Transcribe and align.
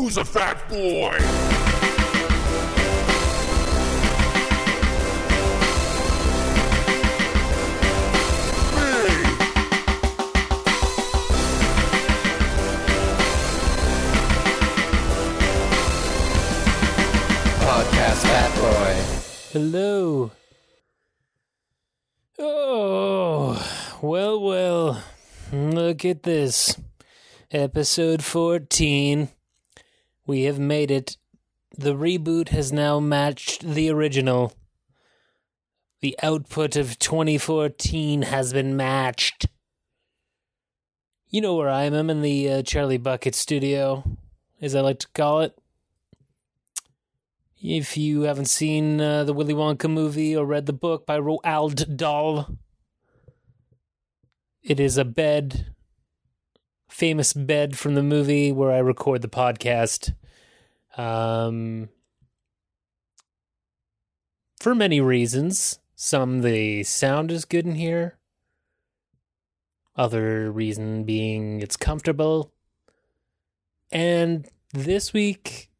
Who's 0.00 0.16
a 0.16 0.24
fat 0.24 0.66
boy? 0.70 0.78
Me. 0.80 1.18
Podcast 17.60 18.22
Fat 18.24 18.50
Boy. 18.56 18.94
Hello. 19.52 20.30
Oh, 22.38 23.98
well, 24.00 24.40
well. 24.40 25.04
Look 25.52 26.06
at 26.06 26.22
this. 26.22 26.74
Episode 27.50 28.24
14. 28.24 29.28
We 30.26 30.42
have 30.42 30.58
made 30.58 30.90
it. 30.90 31.16
The 31.76 31.94
reboot 31.94 32.48
has 32.48 32.72
now 32.72 33.00
matched 33.00 33.62
the 33.62 33.90
original. 33.90 34.52
The 36.00 36.18
output 36.22 36.76
of 36.76 36.98
2014 36.98 38.22
has 38.22 38.52
been 38.52 38.76
matched. 38.76 39.46
You 41.28 41.40
know 41.40 41.54
where 41.54 41.68
I 41.68 41.84
am. 41.84 41.94
I'm 41.94 42.10
in 42.10 42.22
the 42.22 42.50
uh, 42.50 42.62
Charlie 42.62 42.98
Bucket 42.98 43.34
studio, 43.34 44.02
as 44.60 44.74
I 44.74 44.80
like 44.80 44.98
to 45.00 45.08
call 45.14 45.40
it. 45.40 45.56
If 47.62 47.96
you 47.96 48.22
haven't 48.22 48.48
seen 48.48 49.00
uh, 49.00 49.24
the 49.24 49.34
Willy 49.34 49.52
Wonka 49.52 49.90
movie 49.90 50.34
or 50.34 50.46
read 50.46 50.66
the 50.66 50.72
book 50.72 51.06
by 51.06 51.20
Roald 51.20 51.96
Dahl, 51.96 52.56
it 54.62 54.80
is 54.80 54.96
a 54.96 55.04
bed, 55.04 55.74
famous 56.88 57.32
bed 57.32 57.78
from 57.78 57.94
the 57.94 58.02
movie 58.02 58.50
where 58.50 58.72
I 58.72 58.78
record 58.78 59.20
the 59.20 59.28
podcast. 59.28 60.14
Um, 60.96 61.88
for 64.60 64.74
many 64.74 65.00
reasons. 65.00 65.78
Some, 65.96 66.40
the 66.40 66.82
sound 66.84 67.30
is 67.30 67.44
good 67.44 67.66
in 67.66 67.74
here. 67.74 68.16
Other 69.96 70.50
reason 70.50 71.04
being 71.04 71.60
it's 71.60 71.76
comfortable. 71.76 72.52
And 73.90 74.48
this 74.72 75.12
week, 75.12 75.70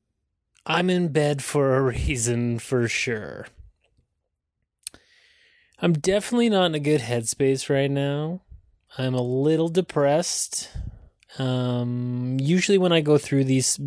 I'm 0.67 0.91
in 0.91 1.09
bed 1.09 1.43
for 1.43 1.77
a 1.77 1.83
reason 1.97 2.59
for 2.59 2.89
sure. 2.89 3.47
I'm 5.81 5.95
definitely 5.95 6.51
not 6.51 6.67
in 6.67 6.75
a 6.75 6.81
good 6.81 7.01
headspace 7.01 7.71
right 7.71 7.91
now. 7.91 8.43
I'm 8.99 9.15
a 9.15 9.23
little 9.23 9.69
depressed. 9.69 10.69
Um, 11.39 12.37
usually, 12.39 12.77
when 12.77 12.93
I 12.93 13.01
go 13.01 13.17
through 13.17 13.45
these 13.45 13.81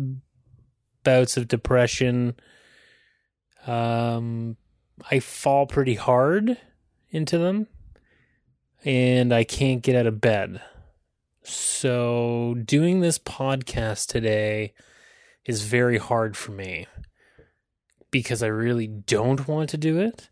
bouts 1.04 1.36
of 1.36 1.48
depression, 1.48 2.34
um, 3.66 4.56
I 5.10 5.20
fall 5.20 5.66
pretty 5.66 5.94
hard 5.94 6.58
into 7.10 7.38
them 7.38 7.68
and 8.84 9.32
I 9.32 9.44
can't 9.44 9.82
get 9.82 9.96
out 9.96 10.06
of 10.06 10.20
bed. 10.20 10.60
So, 11.42 12.56
doing 12.64 13.00
this 13.00 13.18
podcast 13.18 14.08
today 14.08 14.72
is 15.44 15.62
very 15.62 15.98
hard 15.98 16.36
for 16.36 16.52
me 16.52 16.86
because 18.10 18.42
I 18.42 18.46
really 18.46 18.86
don't 18.86 19.46
want 19.46 19.70
to 19.70 19.76
do 19.76 19.98
it, 19.98 20.30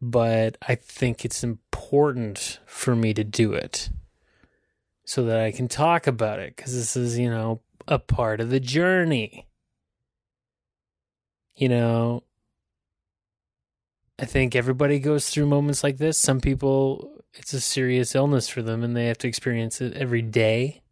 but 0.00 0.56
I 0.66 0.74
think 0.74 1.24
it's 1.24 1.44
important 1.44 2.58
for 2.66 2.96
me 2.96 3.14
to 3.14 3.22
do 3.22 3.52
it 3.52 3.90
so 5.04 5.24
that 5.26 5.38
I 5.38 5.52
can 5.52 5.68
talk 5.68 6.08
about 6.08 6.40
it 6.40 6.56
because 6.56 6.74
this 6.74 6.96
is, 6.96 7.18
you 7.18 7.30
know, 7.30 7.60
a 7.86 8.00
part 8.00 8.40
of 8.40 8.50
the 8.50 8.60
journey. 8.60 9.46
You 11.56 11.70
know, 11.70 12.22
I 14.18 14.26
think 14.26 14.54
everybody 14.54 14.98
goes 14.98 15.30
through 15.30 15.46
moments 15.46 15.82
like 15.82 15.96
this. 15.96 16.18
Some 16.18 16.40
people, 16.40 17.22
it's 17.34 17.54
a 17.54 17.60
serious 17.60 18.14
illness 18.14 18.48
for 18.48 18.62
them 18.62 18.82
and 18.82 18.94
they 18.94 19.06
have 19.06 19.18
to 19.18 19.28
experience 19.28 19.80
it 19.80 19.94
every 19.94 20.22
day. 20.22 20.82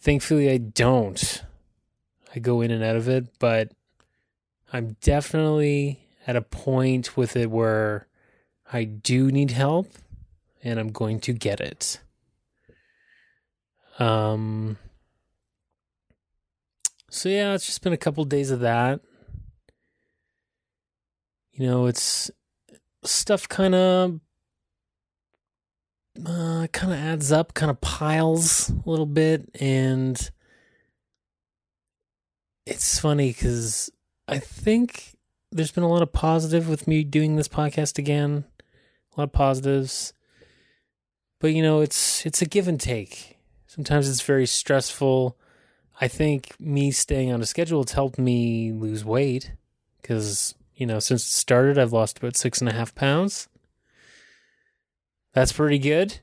Thankfully, 0.00 0.50
I 0.50 0.58
don't. 0.58 1.42
I 2.34 2.38
go 2.38 2.60
in 2.60 2.70
and 2.70 2.84
out 2.84 2.96
of 2.96 3.08
it, 3.08 3.38
but 3.40 3.72
I'm 4.72 4.96
definitely 5.00 6.00
at 6.26 6.36
a 6.36 6.42
point 6.42 7.16
with 7.16 7.36
it 7.36 7.50
where 7.50 8.06
I 8.72 8.84
do 8.84 9.30
need 9.30 9.50
help 9.52 9.90
and 10.62 10.78
I'm 10.78 10.90
going 10.90 11.20
to 11.20 11.32
get 11.32 11.60
it. 11.60 11.98
Um 13.98 14.76
so 17.16 17.30
yeah, 17.30 17.54
it's 17.54 17.64
just 17.64 17.82
been 17.82 17.94
a 17.94 17.98
couple 17.98 18.22
days 18.24 18.50
of 18.50 18.60
that. 18.60 19.00
You 21.52 21.66
know, 21.66 21.86
it's 21.86 22.30
stuff 23.04 23.48
kind 23.48 23.74
of 23.74 24.20
uh, 26.26 26.66
kind 26.72 26.92
of 26.92 26.98
adds 26.98 27.32
up, 27.32 27.54
kind 27.54 27.70
of 27.70 27.80
piles 27.80 28.68
a 28.68 28.90
little 28.90 29.06
bit, 29.06 29.48
and 29.58 30.30
it's 32.66 32.98
funny 32.98 33.28
because 33.28 33.90
I 34.28 34.38
think 34.38 35.16
there's 35.50 35.72
been 35.72 35.84
a 35.84 35.88
lot 35.88 36.02
of 36.02 36.12
positive 36.12 36.68
with 36.68 36.86
me 36.86 37.02
doing 37.02 37.36
this 37.36 37.48
podcast 37.48 37.96
again, 37.96 38.44
a 39.16 39.20
lot 39.20 39.24
of 39.24 39.32
positives, 39.32 40.12
but 41.40 41.54
you 41.54 41.62
know, 41.62 41.80
it's 41.80 42.26
it's 42.26 42.42
a 42.42 42.46
give 42.46 42.68
and 42.68 42.78
take. 42.78 43.38
Sometimes 43.66 44.06
it's 44.06 44.20
very 44.20 44.46
stressful. 44.46 45.38
I 46.00 46.08
think 46.08 46.58
me 46.60 46.90
staying 46.90 47.32
on 47.32 47.40
a 47.40 47.46
schedule 47.46 47.82
has 47.82 47.92
helped 47.92 48.18
me 48.18 48.72
lose 48.72 49.04
weight 49.04 49.52
because 50.00 50.54
you 50.74 50.86
know 50.86 50.98
since 50.98 51.22
it 51.22 51.30
started, 51.30 51.78
I've 51.78 51.92
lost 51.92 52.18
about 52.18 52.36
six 52.36 52.60
and 52.60 52.68
a 52.68 52.72
half 52.72 52.94
pounds. 52.94 53.48
That's 55.32 55.52
pretty 55.52 55.78
good. 55.78 56.20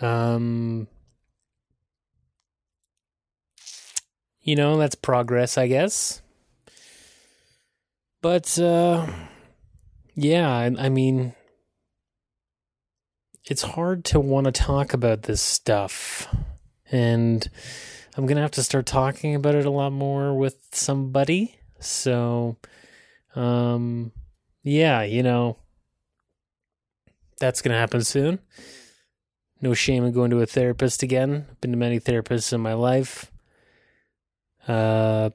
Um, 0.00 0.88
you 4.42 4.56
know, 4.56 4.76
that's 4.76 4.96
progress, 4.96 5.56
I 5.56 5.68
guess. 5.68 6.22
But, 8.20 8.58
uh, 8.58 9.06
yeah, 10.14 10.50
I, 10.50 10.64
I 10.78 10.88
mean, 10.88 11.34
it's 13.44 13.62
hard 13.62 14.04
to 14.06 14.20
want 14.20 14.46
to 14.46 14.52
talk 14.52 14.92
about 14.92 15.22
this 15.22 15.40
stuff. 15.40 16.28
And 16.90 17.48
I'm 18.16 18.26
to 18.36 18.42
have 18.42 18.50
to 18.52 18.62
start 18.62 18.86
talking 18.86 19.34
about 19.34 19.54
it 19.54 19.64
a 19.64 19.70
lot 19.70 19.92
more 19.92 20.34
with 20.34 20.56
somebody. 20.72 21.56
So, 21.80 22.56
um, 23.34 24.12
yeah, 24.62 25.02
you 25.02 25.22
know, 25.22 25.56
that's 27.38 27.62
to 27.72 27.78
happen 27.78 28.04
soon. 28.04 28.38
No 29.60 29.74
shame 29.74 30.04
in 30.04 30.12
going 30.12 30.30
to 30.30 30.40
a 30.40 30.46
therapist 30.46 31.02
again. 31.02 31.46
Been 31.60 31.70
to 31.70 31.76
many 31.76 32.00
therapists 32.00 32.52
in 32.52 32.60
my 32.60 32.74
life. 32.74 33.30
Uh, 34.68 35.30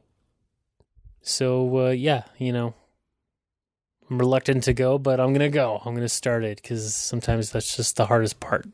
so 1.21 1.87
uh, 1.87 1.89
yeah, 1.89 2.23
you 2.37 2.53
know, 2.53 2.73
I'm 4.09 4.19
reluctant 4.19 4.63
to 4.65 4.73
go, 4.73 4.97
but 4.97 5.19
I'm 5.19 5.33
gonna 5.33 5.49
go. 5.49 5.81
I'm 5.83 5.95
gonna 5.95 6.07
start 6.07 6.43
it 6.43 6.61
because 6.61 6.93
sometimes 6.93 7.51
that's 7.51 7.75
just 7.75 7.97
the 7.97 8.05
hardest 8.05 8.39
part. 8.39 8.65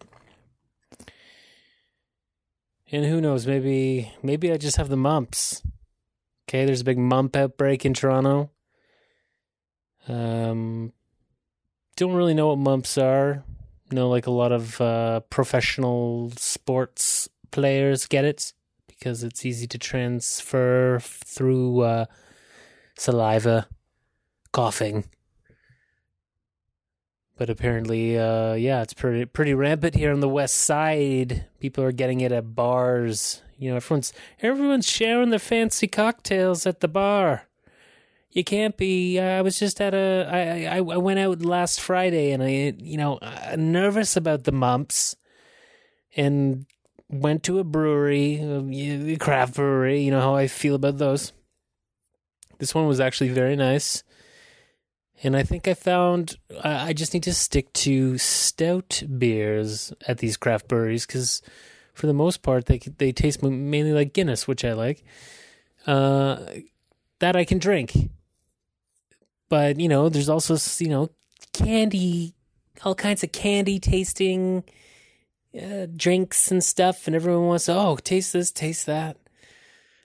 And 2.92 3.06
who 3.06 3.22
knows? 3.22 3.48
Maybe 3.48 4.12
maybe 4.22 4.52
I 4.52 4.58
just 4.58 4.78
have 4.78 4.90
the 4.90 4.98
mumps. 4.98 5.64
Okay, 6.48 6.66
there's 6.66 6.82
a 6.82 6.86
big 6.86 6.98
mump 7.00 7.36
outbreak 7.36 7.86
in 7.86 7.94
Toronto. 7.94 8.52
Um, 10.08 10.92
don't 11.96 12.14
really 12.14 12.34
know 12.34 12.50
what 12.50 12.58
mumps 12.58 12.98
are. 12.98 13.44
Know 13.92 14.10
like 14.10 14.28
a 14.28 14.32
lot 14.32 14.52
of 14.52 14.80
uh, 14.82 15.22
professional 15.30 16.32
sports 16.38 17.30
players 17.52 18.08
get 18.08 18.26
it 18.26 18.54
because 18.88 19.24
it's 19.24 19.46
easy 19.46 19.68
to 19.68 19.78
transfer 19.78 21.00
through 21.02 21.82
uh, 21.82 22.06
saliva, 22.98 23.68
coughing. 24.52 25.06
But 27.44 27.50
apparently, 27.50 28.18
uh, 28.18 28.54
yeah, 28.54 28.84
it's 28.84 28.94
pretty 28.94 29.26
pretty 29.26 29.54
rampant 29.54 29.96
here 29.96 30.14
on 30.14 30.22
the 30.22 30.30
west 30.30 30.56
side. 30.56 31.44
People 31.60 31.84
are 31.84 31.92
getting 31.92 32.22
it 32.22 32.32
at 32.32 32.56
bars. 32.56 33.42
You 33.58 33.72
know, 33.72 33.76
everyone's 33.76 34.14
everyone's 34.42 34.88
sharing 34.88 35.30
their 35.30 35.40
fancy 35.40 35.88
cocktails 35.88 36.66
at 36.66 36.80
the 36.80 36.88
bar. 36.88 37.50
You 38.32 38.46
can't 38.46 38.78
be. 38.78 39.20
Uh, 39.20 39.26
I 39.26 39.42
was 39.42 39.60
just 39.60 39.82
at 39.82 39.94
a. 39.94 40.26
I, 40.32 40.78
I 40.78 40.78
I 40.78 40.80
went 40.80 41.20
out 41.20 41.42
last 41.42 41.82
Friday, 41.82 42.32
and 42.32 42.42
I 42.42 42.76
you 42.78 42.96
know 42.96 43.18
uh, 43.18 43.58
nervous 43.60 44.16
about 44.16 44.46
the 44.46 44.54
mumps, 44.54 45.18
and 46.16 46.66
went 47.10 47.44
to 47.44 47.60
a 47.60 47.66
brewery, 47.66 48.36
a 48.36 49.18
craft 49.18 49.56
brewery. 49.56 50.02
You 50.02 50.12
know 50.12 50.22
how 50.22 50.36
I 50.36 50.48
feel 50.48 50.76
about 50.76 50.98
those. 50.98 51.34
This 52.60 52.74
one 52.74 52.88
was 52.88 53.02
actually 53.02 53.32
very 53.32 53.58
nice. 53.58 54.02
And 55.22 55.38
I 55.38 55.44
think 55.44 55.68
I 55.68 55.74
found 55.74 56.38
I 56.64 56.94
just 56.94 57.14
need 57.14 57.24
to 57.24 57.34
stick 57.34 57.72
to 57.74 58.18
stout 58.18 59.04
beers 59.18 59.94
at 60.08 60.18
these 60.18 60.38
craft 60.38 60.68
breweries 60.68 61.06
because 61.06 61.42
for 61.94 62.08
the 62.08 62.14
most 62.14 62.42
part, 62.42 62.66
they 62.66 62.80
they 62.80 63.12
taste 63.12 63.44
mainly 63.44 63.94
like 63.94 64.14
Guinness, 64.14 64.48
which 64.48 64.66
I 64.66 64.74
like. 64.74 65.04
Uh, 65.86 66.38
that 67.20 67.36
I 67.36 67.46
can 67.46 67.60
drink. 67.60 68.10
But 69.50 69.80
you 69.80 69.88
know, 69.88 70.10
there's 70.10 70.30
also 70.30 70.58
you 70.84 70.90
know 70.90 71.10
candy, 71.54 72.34
all 72.84 72.96
kinds 72.96 73.24
of 73.24 73.32
candy 73.32 73.80
tasting 73.80 74.64
uh, 75.60 75.86
drinks 75.96 76.52
and 76.52 76.64
stuff, 76.64 77.06
and 77.06 77.16
everyone 77.16 77.48
wants 77.48 77.66
to 77.66 77.76
oh 77.76 77.98
taste 77.98 78.34
this, 78.34 78.52
taste 78.52 78.88
that, 78.88 79.18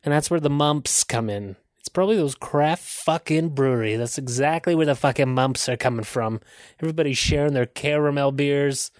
and 0.04 0.12
that's 0.12 0.30
where 0.30 0.40
the 0.40 0.50
mumps 0.50 1.04
come 1.04 1.30
in. 1.30 1.56
It's 1.88 1.94
probably 1.94 2.16
those 2.16 2.34
craft 2.34 2.82
fucking 2.82 3.54
brewery. 3.54 3.96
That's 3.96 4.18
exactly 4.18 4.74
where 4.74 4.84
the 4.84 4.94
fucking 4.94 5.32
mumps 5.32 5.70
are 5.70 5.76
coming 5.78 6.04
from. 6.04 6.38
Everybody's 6.82 7.16
sharing 7.16 7.54
their 7.54 7.64
caramel 7.64 8.30
beers. 8.30 8.90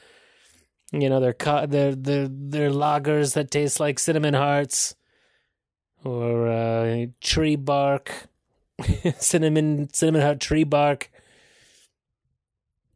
You 0.91 1.11
know, 1.11 1.21
their 1.21 1.35
their 1.67 1.95
their 1.95 2.29
their 2.31 2.71
lagers 2.71 3.35
that 3.35 3.51
taste 3.51 3.79
like 3.79 3.99
cinnamon 3.99 4.33
hearts 4.33 4.95
or 6.03 6.49
uh, 6.49 7.07
tree 7.21 7.57
bark, 7.57 8.11
cinnamon 9.19 9.93
cinnamon 9.93 10.23
heart 10.23 10.41
tree 10.41 10.65
bark. 10.65 11.11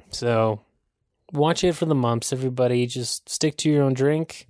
So, 0.09 0.63
watch 1.35 1.65
it 1.65 1.75
for 1.75 1.85
the 1.85 1.95
mumps. 1.95 2.33
Everybody, 2.33 2.87
just 2.87 3.29
stick 3.29 3.59
to 3.59 3.71
your 3.71 3.83
own 3.83 3.93
drink. 3.93 4.49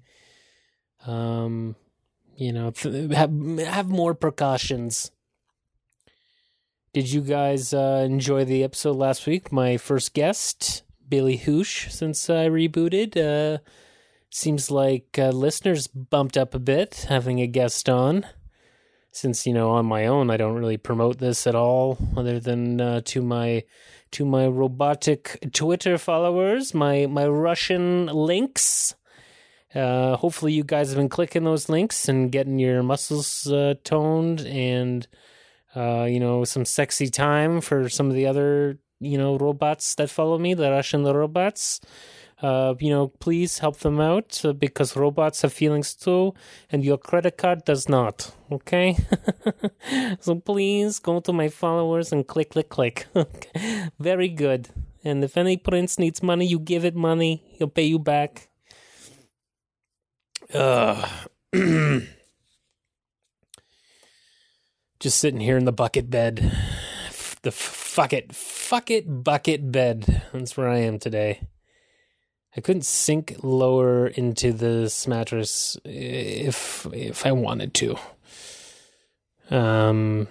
Um, 1.05 1.75
you 2.37 2.53
know, 2.53 2.73
have 3.13 3.33
have 3.59 3.89
more 3.89 4.15
precautions. 4.15 5.11
Did 6.93 7.11
you 7.11 7.23
guys 7.23 7.73
uh, 7.73 8.03
enjoy 8.05 8.45
the 8.45 8.63
episode 8.63 8.97
last 8.97 9.27
week? 9.27 9.51
My 9.51 9.79
first 9.79 10.13
guest, 10.13 10.83
Billy 11.09 11.39
Hoosh, 11.39 11.89
since 11.89 12.29
I 12.29 12.49
rebooted. 12.49 13.17
Uh, 13.17 13.61
seems 14.29 14.71
like 14.71 15.19
uh, 15.19 15.31
listeners 15.31 15.87
bumped 15.87 16.37
up 16.37 16.55
a 16.55 16.59
bit 16.59 17.07
having 17.09 17.41
a 17.41 17.47
guest 17.47 17.89
on. 17.89 18.27
Since 19.11 19.47
you 19.47 19.55
know, 19.55 19.71
on 19.71 19.87
my 19.87 20.07
own, 20.07 20.29
I 20.29 20.37
don't 20.37 20.59
really 20.59 20.77
promote 20.77 21.17
this 21.17 21.47
at 21.47 21.55
all, 21.55 21.97
other 22.15 22.39
than 22.39 22.79
uh, 22.79 23.01
to 23.07 23.23
my 23.23 23.65
to 24.11 24.27
my 24.27 24.47
robotic 24.47 25.39
Twitter 25.55 25.97
followers, 25.97 26.75
my 26.75 27.07
my 27.07 27.27
Russian 27.27 28.05
links. 28.09 28.95
Uh, 29.75 30.17
hopefully, 30.17 30.53
you 30.53 30.63
guys 30.63 30.91
have 30.91 30.99
been 30.99 31.09
clicking 31.09 31.45
those 31.45 31.71
links 31.71 32.07
and 32.07 32.31
getting 32.31 32.59
your 32.59 32.83
muscles 32.83 33.51
uh, 33.51 33.77
toned 33.83 34.43
and 34.43 35.09
uh, 35.75 36.05
you 36.09 36.21
know, 36.21 36.45
some 36.45 36.65
sexy 36.65 37.09
time 37.09 37.61
for 37.61 37.89
some 37.89 38.09
of 38.09 38.15
the 38.15 38.27
other, 38.27 38.79
you 39.01 39.17
know, 39.17 39.37
robots 39.39 39.95
that 39.97 40.11
follow 40.11 40.39
me, 40.39 40.55
the 40.55 40.71
Russian 40.71 41.05
robots. 41.05 41.81
Uh, 42.43 42.75
you 42.81 42.91
know, 42.91 43.07
please 43.07 43.61
help 43.61 43.79
them 43.79 44.01
out 44.01 44.45
uh, 44.45 44.53
because 44.53 44.97
robots 44.97 45.43
have 45.43 45.53
feelings 45.53 45.95
too, 45.95 46.35
and 46.71 46.85
your 46.85 46.99
credit 46.99 47.39
card 47.39 47.65
does 47.65 47.89
not. 47.89 48.35
Okay, 48.51 48.97
so 50.21 50.35
please 50.35 50.99
go 50.99 51.21
to 51.21 51.33
my 51.33 51.49
followers 51.49 52.11
and 52.11 52.27
click, 52.27 52.51
click, 52.51 52.69
click. 52.69 53.07
Very 54.01 54.29
good. 54.29 54.71
And 55.05 55.23
if 55.23 55.37
any 55.37 55.57
prince 55.57 56.01
needs 56.01 56.23
money, 56.23 56.45
you 56.47 56.59
give 56.59 56.85
it 56.85 56.97
money. 56.97 57.43
He'll 57.47 57.69
pay 57.69 57.85
you 57.85 58.01
back. 58.01 58.49
Ugh. 60.53 61.09
just 65.03 65.19
sitting 65.19 65.41
here 65.41 65.59
in 65.59 65.65
the 65.65 65.73
bucket 65.73 66.09
bed. 66.09 66.57
The 67.43 67.51
fuck 67.51 68.13
it, 68.13 68.33
fuck 68.33 68.89
it 68.89 69.25
bucket 69.25 69.73
bed. 69.73 70.23
That's 70.33 70.57
where 70.57 70.69
I 70.69 70.79
am 70.79 71.01
today. 71.01 71.41
I 72.57 72.61
couldn't 72.61 72.85
sink 72.85 73.35
lower 73.43 74.07
into 74.07 74.53
this 74.53 75.09
mattress 75.09 75.77
if 75.85 76.87
if 76.93 77.27
I 77.27 77.33
wanted 77.33 77.75
to. 77.75 77.97
Um, 79.51 80.29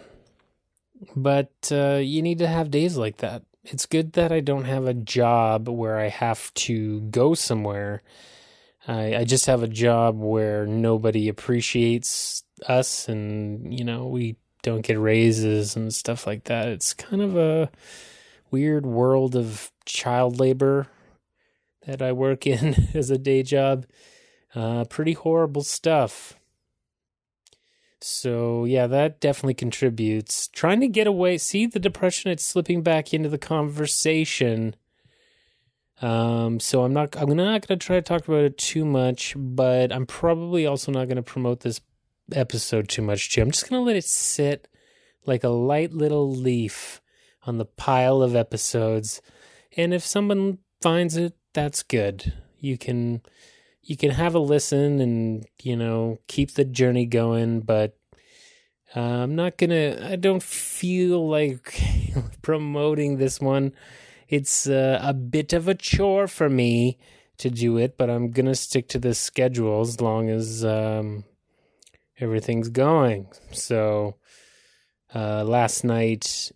but 1.18 1.52
uh, 1.70 2.00
you 2.02 2.22
need 2.22 2.38
to 2.38 2.48
have 2.48 2.72
days 2.72 2.96
like 2.96 3.18
that. 3.18 3.44
It's 3.66 3.86
good 3.86 4.14
that 4.14 4.32
I 4.32 4.40
don't 4.40 4.66
have 4.66 4.86
a 4.86 4.94
job 4.94 5.68
where 5.68 6.00
I 6.00 6.08
have 6.08 6.54
to 6.54 7.02
go 7.02 7.34
somewhere. 7.34 8.04
I, 8.88 9.18
I 9.18 9.24
just 9.26 9.48
have 9.48 9.64
a 9.64 9.68
job 9.68 10.18
where 10.18 10.66
nobody 10.66 11.28
appreciates 11.28 12.44
us, 12.70 13.10
and 13.10 13.78
you 13.78 13.84
know 13.84 14.08
we 14.08 14.38
don't 14.62 14.82
get 14.82 15.00
raises 15.00 15.76
and 15.76 15.94
stuff 15.94 16.28
like 16.28 16.46
that. 16.46 16.68
It's 16.68 16.94
kind 16.94 17.22
of 17.22 17.36
a 17.36 17.70
weird 18.52 18.86
world 18.86 19.36
of 19.36 19.72
child 19.86 20.40
labor 20.40 20.88
that 21.86 22.02
I 22.02 22.12
work 22.12 22.46
in 22.46 22.90
as 22.94 23.10
a 23.10 23.18
day 23.18 23.44
job. 23.44 23.86
Uh, 24.54 24.86
pretty 24.86 25.14
horrible 25.14 25.64
stuff. 25.64 26.38
So 28.02 28.66
yeah, 28.66 28.88
that 28.88 29.20
definitely 29.20 29.54
contributes. 29.54 30.48
Trying 30.48 30.82
to 30.82 30.88
get 30.88 31.08
away, 31.08 31.38
see 31.38 31.68
the 31.68 31.80
depression. 31.80 32.32
It's 32.32 32.44
slipping 32.44 32.82
back 32.82 33.14
into 33.14 33.30
the 33.30 33.38
conversation. 33.38 34.76
Um, 36.02 36.60
so 36.60 36.84
I'm 36.84 36.94
not. 36.94 37.16
I'm 37.16 37.30
not 37.36 37.68
going 37.68 37.78
to 37.80 37.86
try 37.86 37.98
to 37.98 38.02
talk 38.02 38.28
about 38.28 38.44
it 38.44 38.58
too 38.58 38.86
much, 38.86 39.36
but 39.38 39.92
I'm 39.92 40.08
probably 40.08 40.66
also 40.66 40.92
not 40.92 41.06
going 41.06 41.18
to 41.18 41.22
promote 41.22 41.60
this 41.60 41.80
episode 42.34 42.90
too 42.90 43.02
much 43.02 43.30
too. 43.30 43.42
I'm 43.42 43.52
just 43.52 43.70
going 43.70 43.80
to 43.80 43.86
let 43.86 43.96
it 43.96 44.06
sit 44.06 44.68
like 45.26 45.44
a 45.44 45.50
light 45.50 45.94
little 45.94 46.30
leaf 46.30 47.02
on 47.44 47.58
the 47.58 47.66
pile 47.66 48.22
of 48.22 48.36
episodes. 48.36 49.22
And 49.78 49.94
if 49.94 50.06
someone 50.06 50.60
finds 50.82 51.18
it, 51.18 51.34
that's 51.54 51.84
good. 51.84 52.34
You 52.60 52.78
can 52.78 53.22
you 53.84 53.98
can 53.98 54.12
have 54.12 54.36
a 54.36 54.40
listen 54.40 55.00
and, 55.02 55.46
you 55.62 55.76
know, 55.76 56.20
keep 56.28 56.52
the 56.52 56.64
journey 56.64 57.06
going, 57.06 57.62
but 57.62 57.98
uh, 58.96 59.00
I'm 59.00 59.36
not 59.36 59.58
going 59.58 59.72
to 59.72 60.12
I 60.12 60.16
don't 60.16 60.44
feel 60.44 61.28
like 61.28 61.82
promoting 62.42 63.18
this 63.18 63.40
one. 63.40 63.74
It's 64.28 64.68
uh, 64.68 65.00
a 65.02 65.14
bit 65.14 65.52
of 65.54 65.68
a 65.68 65.76
chore 65.76 66.28
for 66.28 66.50
me 66.50 66.98
to 67.38 67.50
do 67.50 67.78
it, 67.78 67.98
but 67.98 68.10
I'm 68.10 68.32
going 68.32 68.46
to 68.46 68.56
stick 68.56 68.88
to 68.90 69.00
the 69.00 69.14
schedule 69.14 69.82
as 69.82 70.00
long 70.00 70.30
as 70.30 70.64
um, 70.64 71.26
everything's 72.22 72.70
going. 72.70 73.28
So 73.52 74.16
uh, 75.14 75.44
last 75.44 75.84
night, 75.84 76.52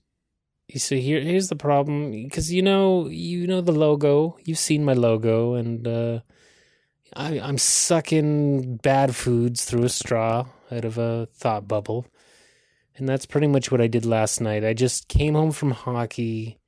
so 0.75 0.95
here 0.95 1.19
here's 1.19 1.50
the 1.50 1.56
problem 1.56 2.12
because 2.12 2.51
you 2.51 2.62
know 2.62 3.07
you 3.07 3.47
know 3.47 3.62
the 3.62 3.71
logo. 3.71 4.38
You've 4.44 4.57
seen 4.57 4.85
my 4.85 4.94
logo, 4.94 5.56
and 5.56 5.88
uh, 5.88 6.19
I, 7.15 7.39
I'm 7.39 7.57
sucking 7.57 8.77
bad 8.77 9.15
foods 9.15 9.65
through 9.65 9.83
a 9.83 9.89
straw 9.89 10.48
out 10.72 10.86
of 10.86 10.98
a 10.98 11.27
thought 11.34 11.67
bubble. 11.67 12.05
And 12.98 13.10
that's 13.10 13.25
pretty 13.25 13.48
much 13.48 13.72
what 13.72 13.81
I 13.81 13.88
did 13.88 14.05
last 14.05 14.39
night. 14.39 14.63
I 14.63 14.74
just 14.74 15.10
came 15.10 15.34
home 15.34 15.51
from 15.51 15.72
hockey, 15.72 16.60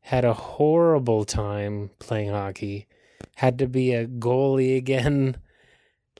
had 0.00 0.24
a 0.24 0.32
horrible 0.32 1.24
time 1.24 1.90
playing 1.98 2.30
hockey, 2.30 2.86
had 3.34 3.58
to 3.58 3.66
be 3.66 3.92
a 3.92 4.06
goalie 4.06 4.76
again, 4.82 5.36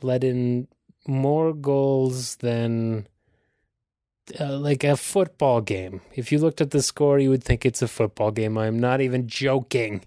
let 0.02 0.24
in 0.24 0.68
more 1.06 1.52
goals 1.52 2.36
than 2.36 3.06
uh, 4.38 4.56
like 4.58 4.84
a 4.84 4.96
football 4.96 5.60
game. 5.60 6.00
If 6.14 6.30
you 6.32 6.38
looked 6.38 6.60
at 6.60 6.70
the 6.70 6.82
score, 6.82 7.18
you 7.18 7.30
would 7.30 7.42
think 7.44 7.66
it's 7.66 7.82
a 7.82 7.88
football 7.88 8.30
game. 8.30 8.56
I'm 8.56 8.78
not 8.78 9.00
even 9.00 9.28
joking. 9.28 10.02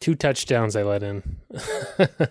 Two 0.00 0.14
touchdowns 0.14 0.76
I 0.76 0.82
let 0.82 1.02
in. 1.02 1.38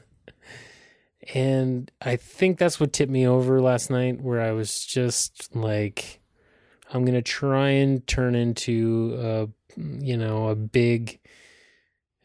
and 1.33 1.91
I 2.01 2.15
think 2.15 2.57
that's 2.57 2.79
what 2.79 2.93
tipped 2.93 3.11
me 3.11 3.27
over 3.27 3.61
last 3.61 3.89
night, 3.89 4.21
where 4.21 4.41
I 4.41 4.51
was 4.51 4.83
just 4.85 5.55
like, 5.55 6.21
I'm 6.93 7.05
going 7.05 7.15
to 7.15 7.21
try 7.21 7.69
and 7.69 8.05
turn 8.07 8.35
into 8.35 9.17
a, 9.19 9.47
you 9.77 10.17
know, 10.17 10.49
a 10.49 10.55
big, 10.55 11.19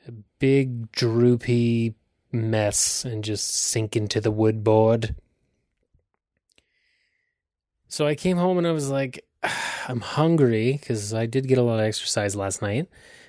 a 0.08 0.12
big 0.38 0.90
droopy 0.92 1.94
mess 2.32 3.04
and 3.04 3.24
just 3.24 3.54
sink 3.54 3.96
into 3.96 4.20
the 4.20 4.30
wood 4.30 4.64
board. 4.64 5.14
So 7.88 8.06
I 8.06 8.14
came 8.14 8.36
home 8.36 8.58
and 8.58 8.66
I 8.66 8.72
was 8.72 8.90
like, 8.90 9.24
I'm 9.88 10.00
hungry 10.00 10.72
because 10.72 11.14
I 11.14 11.26
did 11.26 11.48
get 11.48 11.58
a 11.58 11.62
lot 11.62 11.78
of 11.78 11.86
exercise 11.86 12.36
last 12.36 12.62
night, 12.62 12.88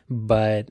but 0.10 0.70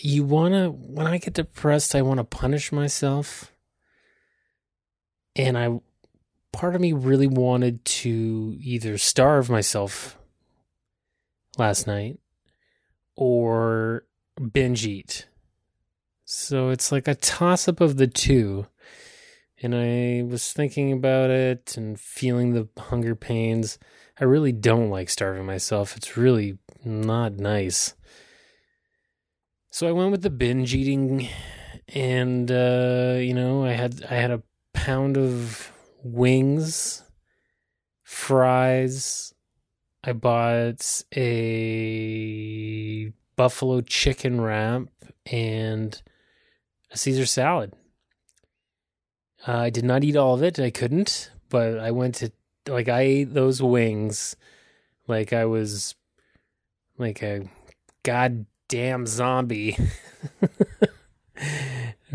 you 0.00 0.24
want 0.24 0.54
to, 0.54 0.70
when 0.70 1.06
I 1.06 1.18
get 1.18 1.34
depressed, 1.34 1.94
I 1.94 2.02
want 2.02 2.18
to 2.18 2.24
punish 2.24 2.70
myself. 2.70 3.52
And 5.34 5.58
I, 5.58 5.80
part 6.52 6.74
of 6.74 6.80
me 6.80 6.92
really 6.92 7.26
wanted 7.26 7.84
to 7.84 8.56
either 8.60 8.98
starve 8.98 9.50
myself 9.50 10.18
last 11.58 11.86
night 11.86 12.18
or 13.14 14.04
binge 14.52 14.86
eat. 14.86 15.26
So 16.28 16.70
it's 16.70 16.90
like 16.90 17.06
a 17.06 17.14
toss 17.14 17.68
up 17.68 17.80
of 17.80 17.98
the 17.98 18.08
two. 18.08 18.66
And 19.62 19.76
I 19.76 20.24
was 20.28 20.52
thinking 20.52 20.92
about 20.92 21.30
it 21.30 21.76
and 21.76 21.98
feeling 21.98 22.52
the 22.52 22.68
hunger 22.76 23.14
pains. 23.14 23.78
I 24.20 24.24
really 24.24 24.50
don't 24.50 24.90
like 24.90 25.08
starving 25.08 25.46
myself. 25.46 25.96
It's 25.96 26.16
really 26.16 26.58
not 26.84 27.34
nice. 27.34 27.94
So 29.70 29.86
I 29.86 29.92
went 29.92 30.10
with 30.10 30.22
the 30.22 30.30
binge 30.30 30.74
eating 30.74 31.28
and 31.94 32.50
uh, 32.50 33.18
you 33.20 33.32
know, 33.32 33.64
I 33.64 33.72
had 33.72 34.04
I 34.10 34.14
had 34.14 34.32
a 34.32 34.42
pound 34.72 35.16
of 35.16 35.70
wings, 36.02 37.04
fries. 38.02 39.32
I 40.02 40.12
bought 40.12 41.04
a 41.14 43.12
buffalo 43.36 43.80
chicken 43.80 44.40
wrap 44.40 44.88
and 45.26 46.02
a 46.90 46.98
Caesar 46.98 47.26
salad. 47.26 47.72
Uh, 49.46 49.58
I 49.58 49.70
did 49.70 49.84
not 49.84 50.04
eat 50.04 50.16
all 50.16 50.34
of 50.34 50.42
it. 50.42 50.58
I 50.58 50.70
couldn't, 50.70 51.30
but 51.48 51.78
I 51.78 51.90
went 51.90 52.16
to 52.16 52.32
like 52.68 52.88
I 52.88 53.00
ate 53.00 53.34
those 53.34 53.62
wings 53.62 54.36
like 55.06 55.32
I 55.32 55.44
was 55.44 55.94
like 56.98 57.22
a 57.22 57.48
goddamn 58.02 59.06
zombie. 59.06 59.76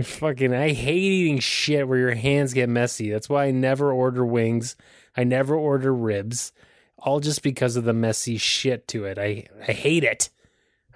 Fucking, 0.01 0.53
I 0.53 0.71
hate 0.71 1.01
eating 1.01 1.39
shit 1.39 1.87
where 1.87 1.97
your 1.99 2.15
hands 2.15 2.53
get 2.53 2.69
messy. 2.69 3.11
That's 3.11 3.29
why 3.29 3.45
I 3.45 3.51
never 3.51 3.91
order 3.91 4.25
wings. 4.25 4.75
I 5.15 5.23
never 5.25 5.55
order 5.55 5.93
ribs, 5.93 6.53
all 6.97 7.19
just 7.19 7.43
because 7.43 7.75
of 7.75 7.83
the 7.83 7.93
messy 7.93 8.37
shit 8.37 8.87
to 8.89 9.05
it. 9.05 9.19
I 9.19 9.47
I 9.67 9.73
hate 9.73 10.03
it. 10.03 10.29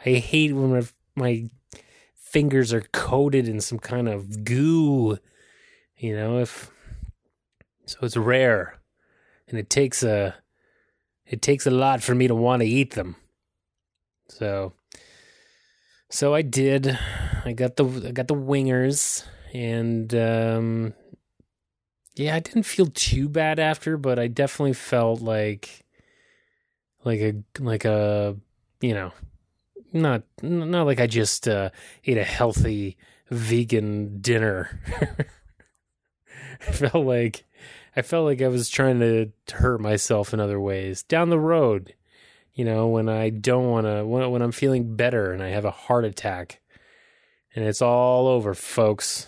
I 0.06 0.12
hate 0.12 0.54
when 0.54 0.72
my, 0.72 0.84
my 1.16 1.50
fingers 2.36 2.74
are 2.74 2.82
coated 2.92 3.48
in 3.48 3.62
some 3.62 3.80
kind 3.80 4.10
of 4.10 4.44
goo. 4.44 5.18
You 5.96 6.18
know, 6.18 6.40
if 6.40 6.70
so, 7.86 8.00
it's 8.02 8.18
rare, 8.18 8.78
and 9.48 9.58
it 9.58 9.70
takes 9.70 10.04
a 10.04 10.36
it 11.26 11.42
takes 11.42 11.66
a 11.66 11.72
lot 11.72 12.04
for 12.04 12.14
me 12.14 12.28
to 12.28 12.36
want 12.36 12.62
to 12.62 12.68
eat 12.68 12.94
them. 12.94 13.16
So, 14.28 14.74
so 16.10 16.36
I 16.36 16.42
did. 16.42 17.00
I 17.46 17.54
got 17.54 17.78
the 17.78 17.86
I 18.06 18.12
got 18.12 18.28
the 18.28 18.36
wingers, 18.36 19.24
and 19.54 20.14
um, 20.14 20.94
yeah, 22.16 22.36
I 22.36 22.42
didn't 22.42 22.64
feel 22.64 22.88
too 22.88 23.30
bad 23.30 23.60
after, 23.60 23.96
but 23.96 24.20
I 24.20 24.28
definitely 24.28 24.74
felt 24.74 25.22
like 25.22 25.86
like 27.06 27.22
a 27.22 27.36
like 27.60 27.86
a 27.86 28.36
you 28.82 28.94
know 28.94 29.14
not 29.96 30.24
not 30.42 30.86
like 30.86 31.00
I 31.00 31.08
just 31.08 31.48
uh, 31.48 31.70
ate 32.06 32.18
a 32.18 32.24
healthy 32.24 32.98
vegan 33.30 34.22
dinner. 34.22 34.80
I 36.68 36.72
felt 36.72 37.06
like 37.06 37.46
I 37.96 38.02
felt 38.02 38.26
like 38.26 38.42
I 38.42 38.48
was 38.48 38.70
trying 38.70 39.00
to 39.00 39.32
hurt 39.54 39.80
myself 39.80 40.34
in 40.34 40.40
other 40.40 40.60
ways 40.60 41.04
down 41.04 41.30
the 41.30 41.40
road. 41.40 41.94
You 42.54 42.66
know, 42.66 42.88
when 42.88 43.10
I 43.10 43.30
don't 43.30 43.70
want 43.70 43.86
to, 43.86 44.06
when, 44.06 44.32
when 44.32 44.42
I'm 44.42 44.54
feeling 44.54 44.96
better 44.96 45.34
and 45.34 45.44
I 45.44 45.50
have 45.50 45.66
a 45.66 45.72
heart 45.72 46.06
attack, 46.06 46.62
and 47.54 47.66
it's 47.66 47.82
all 47.82 48.28
over, 48.28 48.54
folks. 48.54 49.28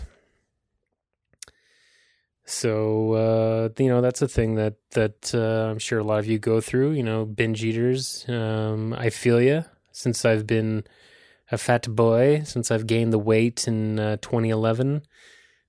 So 2.46 3.14
uh, 3.14 3.70
you 3.78 3.90
know 3.90 4.00
that's 4.00 4.22
a 4.22 4.28
thing 4.28 4.56
that 4.56 4.76
that 4.92 5.36
uh, 5.36 5.70
I'm 5.70 5.80
sure 5.80 6.00
a 6.00 6.04
lot 6.04 6.20
of 6.20 6.28
you 6.28 6.40
go 6.40 6.62
through. 6.62 6.92
You 6.92 7.04
know, 7.04 7.26
binge 7.26 7.64
eaters. 7.64 8.26
Um, 8.30 8.94
I 8.94 9.10
feel 9.10 9.42
you. 9.42 9.66
Since 9.98 10.26
I've 10.26 10.46
been 10.46 10.84
a 11.52 11.58
fat 11.58 11.90
boy, 11.90 12.44
since 12.46 12.70
I've 12.70 12.86
gained 12.86 13.12
the 13.12 13.18
weight 13.18 13.68
in 13.68 13.98
uh, 14.00 14.18
2011, 14.18 15.02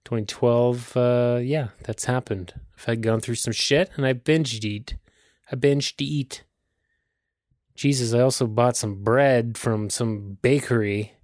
2012, 0.05 0.97
uh, 0.99 1.41
yeah, 1.43 1.69
that's 1.85 2.05
happened. 2.05 2.53
I've 2.77 2.85
had 2.85 3.03
gone 3.03 3.21
through 3.21 3.37
some 3.37 3.55
shit 3.55 3.91
and 3.97 4.05
I 4.05 4.13
binged 4.13 4.67
eat. 4.67 4.97
I 5.51 5.57
binged 5.57 5.97
to 5.97 6.05
eat. 6.05 6.45
Jesus, 7.75 8.13
I 8.13 8.21
also 8.21 8.47
bought 8.47 8.77
some 8.77 9.03
bread 9.03 9.57
from 9.57 9.89
some 9.89 10.37
bakery 10.43 11.15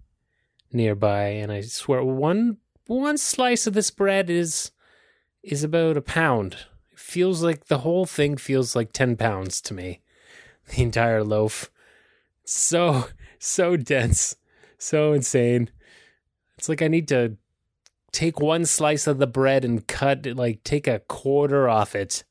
nearby, 0.72 1.24
and 1.26 1.52
I 1.52 1.60
swear 1.60 2.02
one 2.02 2.56
one 2.86 3.18
slice 3.18 3.66
of 3.66 3.74
this 3.74 3.90
bread 3.90 4.30
is 4.30 4.70
is 5.42 5.62
about 5.62 5.98
a 5.98 6.00
pound. 6.00 6.56
It 6.90 6.98
feels 6.98 7.42
like 7.42 7.66
the 7.66 7.80
whole 7.80 8.06
thing 8.06 8.38
feels 8.38 8.74
like 8.74 8.94
ten 8.94 9.14
pounds 9.14 9.60
to 9.60 9.74
me. 9.74 10.00
The 10.70 10.82
entire 10.82 11.22
loaf. 11.22 11.70
So 12.44 13.08
so 13.38 13.76
dense. 13.76 14.36
So 14.78 15.12
insane. 15.12 15.70
It's 16.58 16.68
like 16.68 16.82
I 16.82 16.88
need 16.88 17.08
to 17.08 17.36
take 18.12 18.40
one 18.40 18.64
slice 18.64 19.06
of 19.06 19.18
the 19.18 19.26
bread 19.26 19.64
and 19.64 19.86
cut 19.86 20.26
like 20.26 20.62
take 20.62 20.86
a 20.86 21.00
quarter 21.00 21.68
off 21.68 21.94
it. 21.94 22.24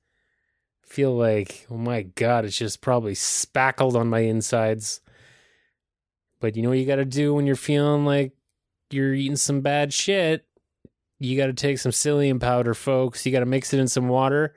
Feel 0.83 1.15
like 1.15 1.65
oh 1.69 1.77
my 1.77 2.03
god 2.03 2.45
it's 2.45 2.57
just 2.57 2.81
probably 2.81 3.15
spackled 3.15 3.95
on 3.95 4.09
my 4.09 4.19
insides. 4.19 5.01
But 6.39 6.55
you 6.55 6.61
know 6.61 6.69
what 6.69 6.77
you 6.77 6.85
got 6.85 6.97
to 6.97 7.05
do 7.05 7.33
when 7.33 7.45
you're 7.45 7.55
feeling 7.55 8.05
like 8.05 8.33
you're 8.89 9.13
eating 9.13 9.37
some 9.37 9.61
bad 9.61 9.93
shit? 9.93 10.45
You 11.19 11.37
got 11.37 11.47
to 11.47 11.53
take 11.53 11.79
some 11.79 11.93
psyllium 11.93 12.39
powder 12.39 12.73
folks. 12.73 13.25
You 13.25 13.31
got 13.31 13.39
to 13.39 13.45
mix 13.45 13.73
it 13.73 13.79
in 13.79 13.87
some 13.87 14.09
water 14.09 14.53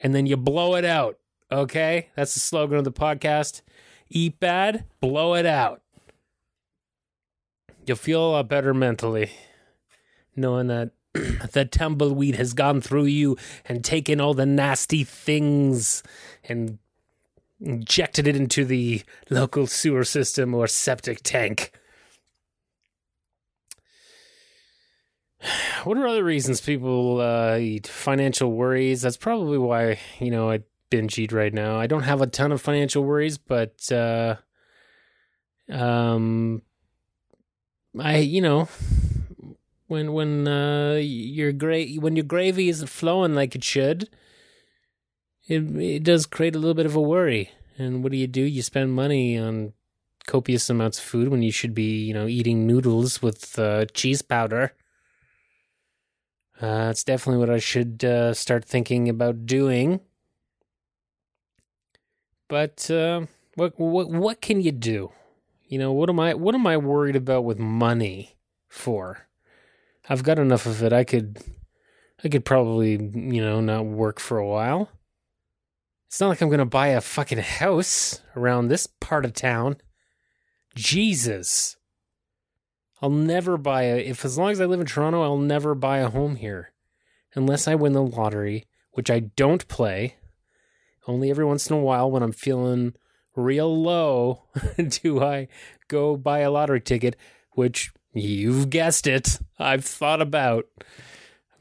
and 0.00 0.14
then 0.14 0.26
you 0.26 0.36
blow 0.36 0.74
it 0.74 0.84
out 0.84 1.20
okay? 1.52 2.08
That's 2.14 2.34
the 2.34 2.40
slogan 2.40 2.78
of 2.78 2.84
the 2.84 2.92
podcast 2.92 3.62
eat 4.10 4.38
bad 4.40 4.84
blow 5.00 5.34
it 5.34 5.46
out 5.46 5.80
you'll 7.86 7.96
feel 7.96 8.24
a 8.24 8.30
lot 8.32 8.48
better 8.48 8.74
mentally 8.74 9.30
knowing 10.36 10.66
that 10.66 10.90
the 11.52 11.64
tumbleweed 11.64 12.36
has 12.36 12.52
gone 12.52 12.80
through 12.80 13.06
you 13.06 13.36
and 13.64 13.84
taken 13.84 14.20
all 14.20 14.34
the 14.34 14.46
nasty 14.46 15.02
things 15.04 16.02
and 16.44 16.78
injected 17.60 18.26
it 18.26 18.36
into 18.36 18.64
the 18.64 19.02
local 19.28 19.66
sewer 19.66 20.04
system 20.04 20.54
or 20.54 20.66
septic 20.66 21.20
tank. 21.22 21.72
What 25.84 25.96
are 25.96 26.06
other 26.06 26.22
reasons 26.22 26.60
people 26.60 27.22
uh, 27.22 27.56
eat? 27.56 27.86
Financial 27.86 28.52
worries. 28.52 29.00
That's 29.00 29.16
probably 29.16 29.56
why, 29.56 29.98
you 30.18 30.30
know, 30.30 30.50
I 30.50 30.60
binge 30.90 31.18
eat 31.18 31.32
right 31.32 31.54
now. 31.54 31.78
I 31.78 31.86
don't 31.86 32.02
have 32.02 32.20
a 32.20 32.26
ton 32.26 32.52
of 32.52 32.60
financial 32.60 33.04
worries, 33.04 33.38
but 33.38 33.90
uh, 33.92 34.36
um, 35.70 36.62
I, 37.98 38.18
you 38.18 38.40
know, 38.40 38.68
when 39.86 40.12
when 40.12 40.46
uh, 40.46 40.94
your 41.00 41.52
gra- 41.52 41.86
when 41.98 42.16
your 42.16 42.24
gravy 42.24 42.68
isn't 42.68 42.88
flowing 42.88 43.34
like 43.34 43.54
it 43.54 43.64
should, 43.64 44.08
it 45.48 45.76
it 45.76 46.02
does 46.04 46.26
create 46.26 46.54
a 46.54 46.58
little 46.58 46.74
bit 46.74 46.86
of 46.86 46.96
a 46.96 47.00
worry. 47.00 47.50
And 47.78 48.02
what 48.02 48.12
do 48.12 48.18
you 48.18 48.26
do? 48.26 48.42
You 48.42 48.62
spend 48.62 48.92
money 48.92 49.38
on 49.38 49.72
copious 50.26 50.68
amounts 50.68 50.98
of 50.98 51.04
food 51.04 51.28
when 51.28 51.42
you 51.42 51.50
should 51.50 51.74
be, 51.74 52.04
you 52.04 52.14
know, 52.14 52.26
eating 52.26 52.66
noodles 52.66 53.22
with 53.22 53.58
uh, 53.58 53.86
cheese 53.86 54.22
powder. 54.22 54.74
Uh, 56.60 56.88
it's 56.90 57.04
definitely 57.04 57.40
what 57.40 57.48
I 57.50 57.58
should 57.58 58.04
uh, 58.04 58.34
start 58.34 58.64
thinking 58.64 59.08
about 59.08 59.46
doing. 59.46 60.00
But 62.50 62.90
uh, 62.90 63.26
what 63.54 63.78
what 63.78 64.10
what 64.10 64.40
can 64.42 64.60
you 64.60 64.72
do? 64.72 65.12
You 65.68 65.78
know, 65.78 65.92
what 65.92 66.10
am 66.10 66.20
I 66.20 66.34
what 66.34 66.54
am 66.54 66.66
I 66.66 66.76
worried 66.76 67.16
about 67.16 67.44
with 67.44 67.58
money 67.58 68.36
for? 68.68 69.28
I've 70.08 70.24
got 70.24 70.40
enough 70.40 70.66
of 70.66 70.82
it. 70.82 70.92
I 70.92 71.04
could, 71.04 71.38
I 72.24 72.28
could 72.28 72.44
probably, 72.44 72.92
you 72.92 73.40
know, 73.40 73.60
not 73.60 73.86
work 73.86 74.18
for 74.18 74.38
a 74.38 74.46
while. 74.46 74.90
It's 76.08 76.20
not 76.20 76.28
like 76.28 76.40
I'm 76.40 76.50
to 76.50 76.64
buy 76.64 76.88
a 76.88 77.00
fucking 77.00 77.38
house 77.38 78.20
around 78.34 78.66
this 78.66 78.88
part 78.88 79.24
of 79.24 79.32
town. 79.32 79.76
Jesus. 80.74 81.76
I'll 83.00 83.10
never 83.10 83.56
buy 83.56 83.82
a, 83.84 83.98
if 83.98 84.24
as 84.24 84.36
long 84.36 84.50
as 84.50 84.60
I 84.60 84.64
live 84.64 84.80
in 84.80 84.86
Toronto, 84.86 85.22
I'll 85.22 85.38
never 85.38 85.76
buy 85.76 85.98
a 85.98 86.10
home 86.10 86.34
here. 86.34 86.72
Unless 87.36 87.68
I 87.68 87.76
win 87.76 87.92
the 87.92 88.02
lottery, 88.02 88.66
which 88.90 89.10
I 89.10 89.20
don't 89.20 89.68
play. 89.68 90.16
Only 91.06 91.30
every 91.30 91.44
once 91.44 91.68
in 91.68 91.76
a 91.76 91.80
while 91.80 92.10
when 92.10 92.22
I'm 92.22 92.32
feeling 92.32 92.94
real 93.36 93.82
low 93.82 94.44
do 95.02 95.22
I 95.22 95.48
go 95.88 96.16
buy 96.16 96.40
a 96.40 96.50
lottery 96.50 96.80
ticket, 96.80 97.16
which 97.52 97.92
You've 98.12 98.70
guessed 98.70 99.06
it. 99.06 99.38
I've 99.58 99.84
thought 99.84 100.20
about 100.20 100.66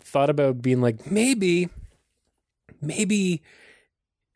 thought 0.02 0.30
about 0.30 0.62
being 0.62 0.82
like 0.82 1.12
maybe 1.12 1.70
maybe 2.82 3.44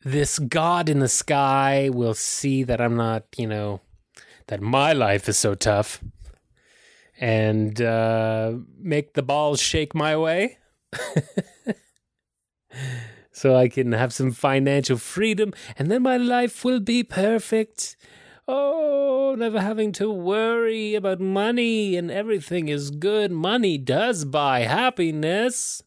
this 0.04 0.38
god 0.38 0.90
in 0.90 1.00
the 1.00 1.08
sky 1.08 1.90
will 1.92 2.14
see 2.14 2.62
that 2.64 2.80
I'm 2.80 2.96
not, 2.96 3.26
you 3.38 3.48
know, 3.48 3.82
that 4.48 4.62
my 4.62 4.94
life 4.94 5.28
is 5.28 5.38
so 5.38 5.56
tough 5.56 6.04
and 7.20 7.82
uh, 7.82 8.54
make 8.78 9.14
the 9.14 9.24
balls 9.24 9.60
shake 9.60 9.96
my 9.96 10.16
way. 10.16 10.60
so 13.44 13.58
I 13.58 13.68
can 13.68 13.92
have 13.92 14.14
some 14.14 14.32
financial 14.32 14.96
freedom 14.96 15.52
and 15.78 15.92
then 15.92 16.02
my 16.02 16.16
life 16.16 16.64
will 16.64 16.80
be 16.80 17.04
perfect 17.04 17.98
Oh, 18.48 19.36
never 19.38 19.62
having 19.62 19.94
to 19.94 20.12
worry 20.12 20.96
about 20.96 21.22
money 21.22 21.96
and 21.96 22.12
everything 22.12 22.68
is 22.68 22.92
good. 22.92 23.32
Money 23.32 23.78
does 23.78 24.26
buy 24.26 24.62
happiness. 24.62 25.82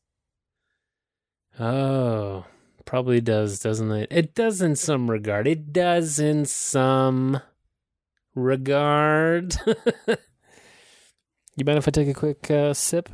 Oh, 1.61 2.47
probably 2.87 3.21
does, 3.21 3.61
doesn't 3.61 3.93
it? 3.93 4.09
It 4.11 4.35
does 4.35 4.63
in 4.63 4.75
some 4.75 5.11
regard. 5.11 5.47
It 5.47 5.71
does 5.71 6.19
in 6.19 6.47
some 6.47 7.43
regard. 8.35 9.57
You 11.57 11.65
mind 11.65 11.79
if 11.79 11.89
I 11.89 11.91
take 11.91 12.09
a 12.09 12.15
quick 12.15 12.51
uh, 12.51 12.75
sip? 12.75 13.09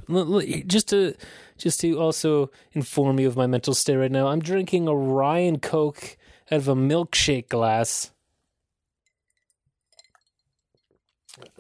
Just 0.66 0.88
to 0.88 1.14
just 1.56 1.80
to 1.80 1.98
also 2.00 2.50
inform 2.72 3.20
you 3.20 3.28
of 3.28 3.36
my 3.36 3.46
mental 3.46 3.72
state 3.72 3.94
right 3.94 4.10
now. 4.10 4.26
I'm 4.26 4.40
drinking 4.40 4.88
a 4.88 4.96
Ryan 4.96 5.60
Coke 5.60 6.16
out 6.50 6.58
of 6.58 6.66
a 6.66 6.74
milkshake 6.74 7.48
glass. 7.48 8.10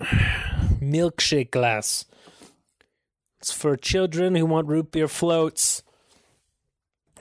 milkshake 0.80 1.52
glass. 1.52 2.04
It's 3.38 3.52
for 3.52 3.76
children 3.76 4.34
who 4.34 4.44
want 4.44 4.66
root 4.66 4.90
beer 4.90 5.06
floats. 5.06 5.84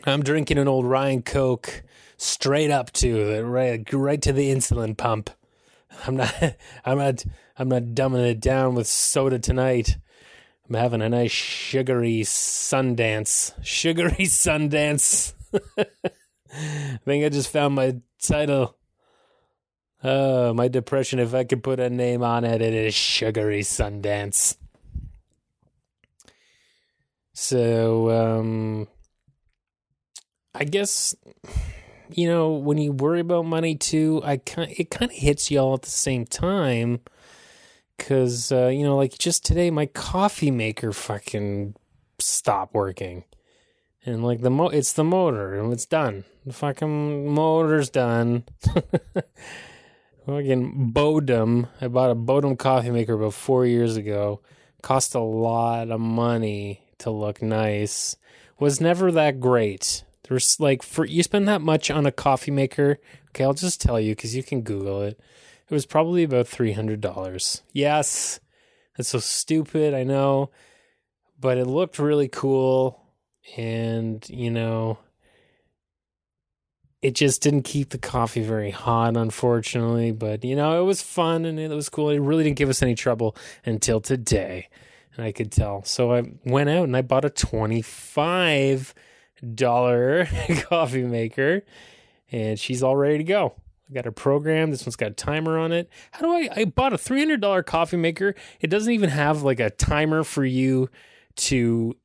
I'm 0.06 0.24
drinking 0.24 0.58
an 0.58 0.68
old 0.68 0.88
Ryan 0.88 1.22
Coke 1.22 1.84
straight 2.18 2.72
up 2.72 2.91
to 2.94 3.44
right, 3.44 3.94
right 3.94 4.22
to 4.24 4.34
the 4.34 4.50
insulin 4.51 4.98
pump. 4.98 5.30
I'm 6.06 6.16
not, 6.18 6.34
I'm 6.86 6.98
not, 6.98 7.26
I'm 7.58 7.70
not 7.70 7.84
dumbing 7.84 8.30
it 8.30 8.40
down 8.40 8.76
with 8.76 8.88
soda 8.88 9.40
tonight. 9.40 9.98
I'm 10.68 10.76
having 10.76 11.02
a 11.02 11.10
nice 11.10 11.32
sugary 11.32 12.22
Sundance, 12.22 13.54
sugary 13.64 14.12
Sundance. 14.26 15.34
I 15.78 17.00
think 17.06 17.26
I 17.26 17.30
just 17.30 17.50
found 17.50 17.76
my 17.76 17.98
title. 18.22 18.78
Uh, 20.04 20.52
my 20.56 20.68
depression, 20.68 21.20
if 21.20 21.34
I 21.34 21.44
could 21.44 21.64
put 21.64 21.80
a 21.80 21.90
name 21.90 22.24
on 22.24 22.44
it, 22.44 22.62
it 22.62 22.74
is 22.74 22.96
Sugary 22.96 23.62
Sundance. 23.62 24.58
So, 27.34 28.10
um, 28.10 28.88
I 30.56 30.64
guess, 30.64 31.16
you 32.18 32.27
know, 32.27 32.51
when 32.51 32.77
you 32.77 32.91
worry 32.91 33.20
about 33.20 33.46
money 33.46 33.75
too, 33.75 34.22
I 34.24 34.38
kind 34.38 34.74
it 34.77 34.89
kind 34.89 35.12
of 35.12 35.18
hits 35.18 35.51
you 35.51 35.60
all 35.60 35.74
at 35.75 35.84
the 35.84 35.89
same 35.89 36.25
time. 36.25 37.01
Cause, 37.98 38.51
uh, 38.51 38.68
you 38.68 38.84
know, 38.84 38.98
like 38.98 39.18
just 39.18 39.46
today, 39.46 39.70
my 39.70 39.86
coffee 39.86 40.50
maker 40.50 40.91
fucking 40.91 41.75
stopped 42.20 42.74
working. 42.74 43.25
And 44.06 44.24
like 44.24 44.41
the 44.41 44.50
mo, 44.50 44.70
it's 44.70 44.94
the 44.94 45.03
motor 45.03 45.60
and 45.60 45.72
it's 45.72 45.86
done. 45.86 46.24
The 46.46 46.53
fucking 46.53 47.32
motor's 47.32 47.91
done. 47.91 48.46
Fucking 50.25 50.91
Bodum. 50.94 51.68
I 51.80 51.88
bought 51.88 52.12
a 52.12 52.15
Bodum 52.15 52.58
coffee 52.58 52.91
maker 52.91 53.13
about 53.13 53.34
four 53.34 53.65
years 53.65 53.98
ago. 53.98 54.41
Cost 54.82 55.15
a 55.15 55.20
lot 55.20 55.89
of 55.89 56.00
money 56.00 56.82
to 57.00 57.10
look 57.10 57.41
nice. 57.41 58.15
Was 58.60 58.80
never 58.80 59.12
that 59.12 59.39
great. 59.39 60.03
There's 60.32 60.62
like 60.62 60.82
for 60.82 61.04
you 61.04 61.24
spend 61.24 61.46
that 61.50 61.60
much 61.60 61.92
on 61.92 62.06
a 62.06 62.12
coffee 62.12 62.52
maker. 62.52 63.00
Okay, 63.32 63.44
I'll 63.44 63.54
just 63.54 63.82
tell 63.82 64.00
you 64.00 64.16
because 64.16 64.34
you 64.34 64.44
can 64.44 64.62
Google 64.62 65.02
it. 65.02 65.20
It 65.70 65.74
was 65.74 65.86
probably 65.86 66.24
about 66.24 66.48
three 66.48 66.72
hundred 66.72 67.02
dollars. 67.02 67.64
Yes, 67.74 68.40
that's 68.96 69.10
so 69.10 69.20
stupid. 69.20 69.94
I 69.94 70.04
know, 70.04 70.50
but 71.38 71.58
it 71.58 71.66
looked 71.66 72.00
really 72.00 72.30
cool, 72.30 73.04
and 73.58 74.26
you 74.30 74.50
know, 74.50 75.00
it 77.02 77.14
just 77.14 77.42
didn't 77.42 77.64
keep 77.64 77.90
the 77.90 77.98
coffee 77.98 78.42
very 78.42 78.72
hot, 78.72 79.18
unfortunately. 79.18 80.14
But 80.14 80.46
you 80.46 80.56
know, 80.56 80.82
it 80.82 80.86
was 80.86 81.02
fun 81.02 81.44
and 81.44 81.60
it 81.60 81.72
was 81.72 81.90
cool. 81.90 82.10
It 82.10 82.20
really 82.20 82.46
didn't 82.46 82.56
give 82.58 82.70
us 82.70 82.82
any 82.82 82.96
trouble 82.96 83.36
until 83.66 84.00
today, 84.00 84.70
and 85.18 85.26
I 85.26 85.34
could 85.34 85.52
tell. 85.52 85.84
So 85.84 86.14
I 86.14 86.24
went 86.46 86.70
out 86.70 86.86
and 86.86 86.96
I 86.96 87.02
bought 87.02 87.26
a 87.26 87.30
twenty-five 87.30 88.94
dollar 89.56 90.28
coffee 90.70 91.04
maker, 91.04 91.64
and 92.32 92.60
she's 92.60 92.84
all 92.84 92.96
ready 92.96 93.20
to 93.20 93.24
go. 93.24 93.56
I 93.90 93.94
got 93.94 94.06
a 94.06 94.12
program. 94.12 94.72
This 94.72 94.86
one's 94.86 94.96
got 94.96 95.12
a 95.12 95.16
timer 95.16 95.58
on 95.58 95.72
it. 95.72 95.90
How 96.12 96.22
do 96.22 96.32
I? 96.32 96.50
I 96.56 96.66
bought 96.66 96.94
a 96.94 96.98
three 96.98 97.20
hundred 97.20 97.42
dollar 97.42 97.64
coffee 97.64 97.98
maker. 97.98 98.36
It 98.60 98.68
doesn't 98.68 98.94
even 98.94 99.10
have 99.10 99.44
like 99.44 99.60
a 99.60 99.70
timer 99.70 100.24
for 100.24 100.46
you 100.46 100.90
to 101.38 101.96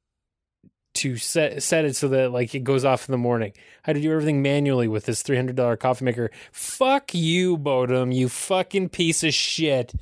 to 0.95 1.17
set 1.19 1.63
set 1.63 1.85
it 1.85 1.95
so 1.95 2.09
that 2.09 2.33
like 2.33 2.55
it 2.55 2.65
goes 2.65 2.85
off 2.85 3.09
in 3.09 3.13
the 3.13 3.19
morning. 3.19 3.53
I 3.85 3.91
had 3.91 3.97
to 3.97 4.03
do 4.03 4.11
everything 4.11 4.43
manually 4.43 4.89
with 4.89 5.05
this 5.05 5.23
three 5.23 5.37
hundred 5.37 5.57
dollar 5.57 5.77
coffee 5.77 6.05
maker. 6.05 6.31
Fuck 6.51 7.15
you, 7.15 7.57
Bodum, 7.57 8.15
you 8.15 8.29
fucking 8.29 8.89
piece 8.89 9.23
of 9.23 9.33
shit. 9.33 9.95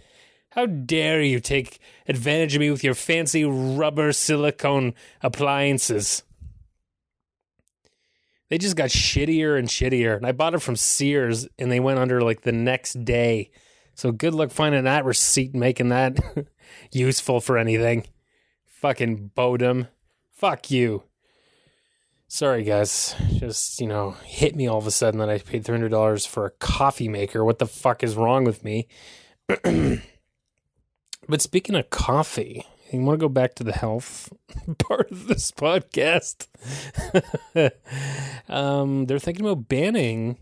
How 0.51 0.66
dare 0.66 1.20
you 1.20 1.40
take 1.40 1.81
advantage 2.07 2.55
of 2.55 2.61
me 2.61 2.70
with 2.70 2.85
your 2.85 2.94
fancy 2.94 3.44
rubber 3.44 4.12
silicone 4.12 4.94
appliances? 5.20 6.23
They 8.55 8.59
just 8.59 8.77
got 8.77 8.90
shittier 8.90 9.59
and 9.59 9.67
shittier. 9.67 10.17
And 10.17 10.25
I 10.25 10.31
bought 10.31 10.55
it 10.55 10.61
from 10.61 10.77
Sears 10.77 11.49
and 11.59 11.73
they 11.73 11.81
went 11.81 11.99
under 11.99 12.21
like 12.21 12.43
the 12.43 12.53
next 12.53 13.05
day. 13.05 13.51
So 13.97 14.12
good 14.12 14.33
luck 14.33 14.53
finding 14.53 14.85
that 14.85 15.05
receipt 15.05 15.57
making 15.57 15.88
that 15.88 16.21
useful 16.93 17.40
for 17.40 17.59
anything. 17.59 18.07
Fucking 18.64 19.33
Bodum. 19.37 19.88
Fuck 20.31 20.71
you. 20.71 21.03
Sorry, 22.29 22.62
guys. 22.62 23.17
Just, 23.33 23.81
you 23.81 23.88
know, 23.88 24.12
hit 24.25 24.55
me 24.55 24.69
all 24.69 24.79
of 24.79 24.87
a 24.87 24.93
sudden 24.93 25.19
that 25.19 25.29
I 25.29 25.38
paid 25.38 25.64
$300 25.64 26.25
for 26.25 26.47
a 26.47 26.51
coffee 26.51 27.09
maker. 27.09 27.45
What 27.45 27.59
the 27.59 27.67
fuck 27.67 28.05
is 28.05 28.14
wrong 28.14 28.45
with 28.45 28.62
me? 28.62 28.87
but 31.29 31.43
speaking 31.43 31.75
of 31.75 31.90
coffee, 31.90 32.64
you 32.92 33.01
want 33.01 33.18
to 33.18 33.25
go 33.25 33.29
back 33.29 33.55
to 33.55 33.64
the 33.64 33.73
health 33.73 34.33
part 34.79 35.11
of 35.11 35.27
this 35.27 35.51
podcast? 35.51 36.49
um, 38.49 39.07
they're 39.07 39.18
thinking 39.18 39.44
about 39.44 39.68
banning 39.68 40.38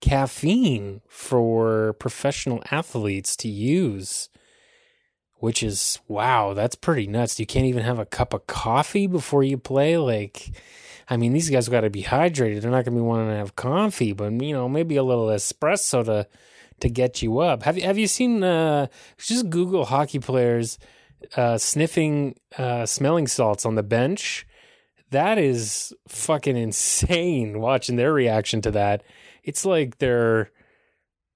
caffeine 0.00 1.02
for 1.08 1.92
professional 1.94 2.62
athletes 2.70 3.36
to 3.36 3.48
use 3.48 4.30
which 5.40 5.62
is 5.62 5.98
wow, 6.06 6.54
that's 6.54 6.76
pretty 6.76 7.06
nuts. 7.06 7.40
You 7.40 7.46
can't 7.46 7.66
even 7.66 7.82
have 7.82 7.98
a 7.98 8.06
cup 8.06 8.32
of 8.32 8.46
coffee 8.46 9.06
before 9.06 9.42
you 9.42 9.58
play. 9.58 9.96
Like, 9.96 10.50
I 11.08 11.16
mean, 11.16 11.32
these 11.32 11.50
guys 11.50 11.68
got 11.68 11.80
to 11.80 11.90
be 11.90 12.04
hydrated. 12.04 12.60
They're 12.60 12.70
not 12.70 12.84
going 12.84 12.96
to 12.96 13.00
be 13.00 13.06
wanting 13.06 13.30
to 13.30 13.36
have 13.36 13.56
coffee, 13.56 14.12
but 14.12 14.32
you 14.32 14.52
know, 14.52 14.68
maybe 14.68 14.96
a 14.96 15.02
little 15.02 15.26
espresso 15.26 16.04
to 16.04 16.28
to 16.80 16.88
get 16.88 17.22
you 17.22 17.40
up. 17.40 17.62
Have 17.64 17.76
you 17.76 17.84
have 17.84 17.98
you 17.98 18.06
seen? 18.06 18.44
Uh, 18.44 18.86
just 19.18 19.50
Google 19.50 19.86
hockey 19.86 20.18
players 20.18 20.78
uh, 21.36 21.58
sniffing 21.58 22.36
uh, 22.56 22.86
smelling 22.86 23.26
salts 23.26 23.66
on 23.66 23.74
the 23.74 23.82
bench. 23.82 24.46
That 25.10 25.38
is 25.38 25.92
fucking 26.08 26.56
insane. 26.56 27.60
Watching 27.60 27.96
their 27.96 28.12
reaction 28.12 28.60
to 28.62 28.70
that, 28.72 29.02
it's 29.42 29.64
like 29.64 29.98
they're, 29.98 30.50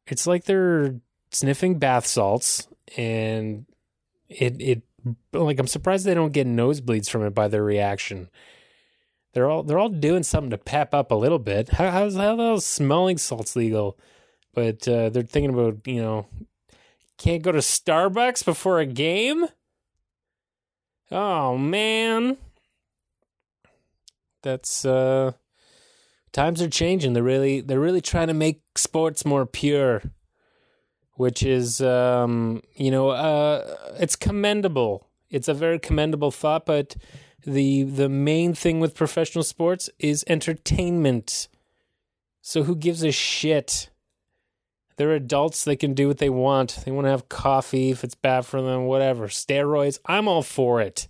it's 0.06 0.26
like 0.26 0.44
they're 0.44 0.96
sniffing 1.30 1.78
bath 1.78 2.06
salts 2.06 2.68
and 2.96 3.66
it 4.28 4.60
it 4.60 4.82
like 5.32 5.58
I'm 5.58 5.66
surprised 5.66 6.04
they 6.04 6.14
don't 6.14 6.32
get 6.32 6.46
nosebleeds 6.46 7.10
from 7.10 7.24
it 7.24 7.34
by 7.34 7.48
their 7.48 7.62
reaction. 7.62 8.30
They're 9.32 9.50
all 9.50 9.62
they're 9.62 9.78
all 9.78 9.88
doing 9.88 10.22
something 10.22 10.50
to 10.50 10.58
pep 10.58 10.94
up 10.94 11.10
a 11.10 11.16
little 11.16 11.38
bit. 11.38 11.70
How 11.70 11.90
how's 11.90 12.16
how 12.16 12.36
those 12.36 12.64
smelling 12.64 13.18
salts 13.18 13.56
legal? 13.56 13.98
But 14.54 14.86
uh, 14.86 15.10
they're 15.10 15.22
thinking 15.24 15.52
about 15.52 15.86
you 15.86 16.00
know 16.00 16.26
can't 17.18 17.42
go 17.42 17.52
to 17.52 17.58
Starbucks 17.58 18.44
before 18.44 18.80
a 18.80 18.86
game. 18.86 19.46
Oh 21.10 21.56
man, 21.56 22.38
that's 24.42 24.84
uh, 24.84 25.32
times 26.32 26.62
are 26.62 26.68
changing. 26.68 27.12
They're 27.12 27.22
really 27.22 27.60
they're 27.60 27.80
really 27.80 28.00
trying 28.00 28.28
to 28.28 28.34
make 28.34 28.62
sports 28.76 29.24
more 29.24 29.46
pure 29.46 30.02
which 31.16 31.42
is 31.42 31.80
um, 31.80 32.62
you 32.74 32.90
know 32.90 33.10
uh, 33.10 33.76
it's 33.98 34.16
commendable. 34.16 35.08
It's 35.30 35.48
a 35.48 35.54
very 35.54 35.78
commendable 35.78 36.30
thought, 36.30 36.66
but 36.66 36.96
the 37.46 37.84
the 37.84 38.08
main 38.08 38.54
thing 38.54 38.80
with 38.80 38.94
professional 38.94 39.44
sports 39.44 39.90
is 39.98 40.24
entertainment. 40.26 41.48
So 42.40 42.64
who 42.64 42.76
gives 42.76 43.02
a 43.02 43.12
shit? 43.12 43.88
They're 44.96 45.12
adults. 45.12 45.64
They 45.64 45.76
can 45.76 45.94
do 45.94 46.08
what 46.08 46.18
they 46.18 46.30
want. 46.30 46.80
They 46.84 46.92
want 46.92 47.06
to 47.06 47.10
have 47.10 47.28
coffee 47.28 47.90
if 47.90 48.04
it's 48.04 48.14
bad 48.14 48.46
for 48.46 48.62
them, 48.62 48.84
whatever. 48.84 49.28
Steroids, 49.28 49.98
I'm 50.06 50.28
all 50.28 50.42
for 50.42 50.80
it. 50.80 51.08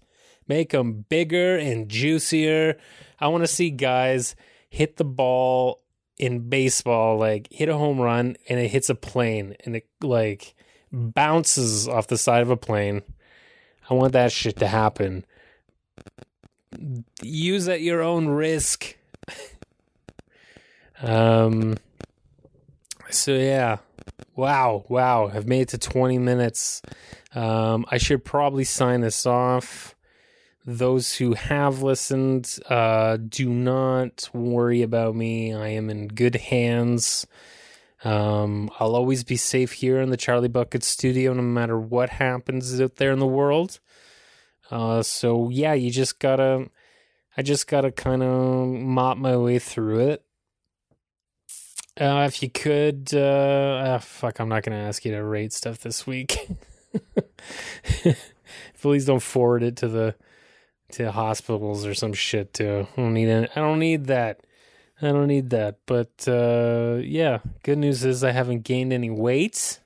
Make 0.48 0.70
them 0.70 1.04
bigger 1.08 1.56
and 1.56 1.88
juicier. 1.88 2.76
I 3.18 3.28
want 3.28 3.44
to 3.44 3.48
see 3.48 3.70
guys 3.70 4.36
hit 4.68 4.96
the 4.96 5.04
ball 5.04 5.82
in 6.18 6.48
baseball, 6.48 7.18
like 7.18 7.48
hit 7.50 7.68
a 7.68 7.76
home 7.76 8.00
run 8.00 8.36
and 8.48 8.60
it 8.60 8.68
hits 8.68 8.90
a 8.90 8.94
plane 8.94 9.56
and 9.64 9.76
it 9.76 9.88
like 10.02 10.54
bounces 10.92 11.88
off 11.88 12.06
the 12.06 12.18
side 12.18 12.42
of 12.42 12.50
a 12.50 12.56
plane. 12.56 13.02
I 13.88 13.94
want 13.94 14.12
that 14.12 14.32
shit 14.32 14.56
to 14.56 14.66
happen. 14.66 15.24
Use 17.22 17.68
at 17.68 17.82
your 17.82 18.02
own 18.02 18.28
risk. 18.28 18.96
um 21.02 21.76
so 23.14 23.32
yeah. 23.32 23.78
Wow, 24.36 24.84
wow. 24.88 25.30
I've 25.32 25.46
made 25.46 25.62
it 25.62 25.68
to 25.70 25.78
20 25.78 26.18
minutes. 26.18 26.82
Um 27.34 27.86
I 27.90 27.98
should 27.98 28.24
probably 28.24 28.64
sign 28.64 29.00
this 29.00 29.26
off 29.26 29.94
those 30.66 31.14
who 31.16 31.34
have 31.34 31.82
listened, 31.82 32.58
uh, 32.68 33.18
do 33.18 33.50
not 33.50 34.28
worry 34.32 34.82
about 34.82 35.14
me. 35.14 35.52
I 35.54 35.68
am 35.68 35.90
in 35.90 36.08
good 36.08 36.36
hands. 36.36 37.26
Um, 38.02 38.70
I'll 38.78 38.96
always 38.96 39.24
be 39.24 39.36
safe 39.36 39.72
here 39.72 40.00
in 40.00 40.10
the 40.10 40.16
Charlie 40.16 40.48
Bucket 40.48 40.82
studio, 40.82 41.32
no 41.32 41.42
matter 41.42 41.78
what 41.78 42.10
happens 42.10 42.80
out 42.80 42.96
there 42.96 43.12
in 43.12 43.18
the 43.18 43.26
world. 43.26 43.78
Uh, 44.70 45.02
so 45.02 45.50
yeah, 45.50 45.74
you 45.74 45.90
just 45.90 46.18
gotta. 46.18 46.70
I 47.36 47.42
just 47.42 47.66
gotta 47.66 47.90
kind 47.90 48.22
of 48.22 48.68
mop 48.68 49.18
my 49.18 49.36
way 49.36 49.58
through 49.58 50.08
it. 50.08 50.23
Uh, 52.00 52.24
if 52.26 52.42
you 52.42 52.50
could, 52.50 53.10
uh, 53.14 53.84
ah, 53.86 53.98
fuck, 53.98 54.40
I'm 54.40 54.48
not 54.48 54.64
gonna 54.64 54.76
ask 54.76 55.04
you 55.04 55.12
to 55.12 55.22
rate 55.22 55.52
stuff 55.52 55.78
this 55.78 56.04
week. 56.04 56.48
Please 58.80 59.04
don't 59.04 59.22
forward 59.22 59.62
it 59.62 59.76
to 59.76 59.88
the 59.88 60.16
to 60.92 61.12
hospitals 61.12 61.86
or 61.86 61.94
some 61.94 62.12
shit 62.12 62.52
too. 62.52 62.88
I 62.96 63.00
don't 63.00 63.14
need 63.14 63.28
it. 63.28 63.50
I 63.54 63.60
don't 63.60 63.78
need 63.78 64.06
that. 64.06 64.40
I 65.00 65.06
don't 65.06 65.28
need 65.28 65.50
that. 65.50 65.78
But 65.86 66.26
uh, 66.26 67.00
yeah, 67.00 67.38
good 67.62 67.78
news 67.78 68.04
is 68.04 68.24
I 68.24 68.32
haven't 68.32 68.64
gained 68.64 68.92
any 68.92 69.10
weight, 69.10 69.78